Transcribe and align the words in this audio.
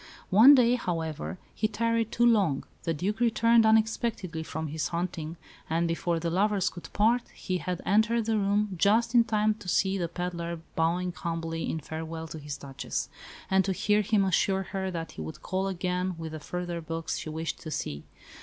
One 0.31 0.55
day, 0.55 0.73
however, 0.73 1.37
he 1.53 1.67
tarried 1.67 2.11
too 2.11 2.25
long; 2.25 2.63
the 2.85 2.93
Duke 2.95 3.19
returned 3.19 3.67
unexpectedly 3.67 4.41
from 4.41 4.69
his 4.69 4.87
hunting, 4.87 5.37
and 5.69 5.87
before 5.87 6.19
the 6.19 6.31
lovers 6.31 6.71
could 6.71 6.91
part, 6.91 7.29
he 7.35 7.59
had 7.59 7.83
entered 7.85 8.25
the 8.25 8.39
room 8.39 8.73
just 8.75 9.13
in 9.13 9.23
time 9.23 9.53
to 9.53 9.67
see 9.67 9.99
the 9.99 10.07
pedlar 10.07 10.59
bowing 10.75 11.13
humbly 11.15 11.69
in 11.69 11.79
farewell 11.81 12.27
to 12.29 12.39
his 12.39 12.57
Duchess, 12.57 13.09
and 13.51 13.63
to 13.63 13.73
hear 13.73 14.01
him 14.01 14.25
assure 14.25 14.63
her 14.63 14.89
that 14.89 15.11
he 15.11 15.21
would 15.21 15.43
call 15.43 15.67
again 15.67 16.15
with 16.17 16.31
the 16.31 16.39
further 16.39 16.81
books 16.81 17.19
she 17.19 17.29
wished 17.29 17.59
to 17.59 17.69
see. 17.69 18.03